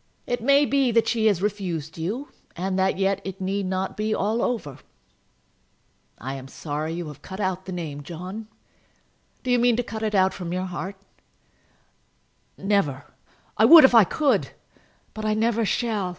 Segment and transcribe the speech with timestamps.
[0.34, 4.14] "]"It may be that she has refused you, and that yet it need not be
[4.14, 4.78] all over.
[6.16, 8.48] I am sorry that you have cut out the name, John.
[9.42, 10.96] Do you mean to cut it out from your heart?"
[12.56, 13.04] "Never.
[13.58, 14.52] I would if I could,
[15.12, 16.16] but I never shall."